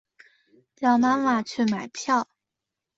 [0.75, 2.27] 叫妈妈去买票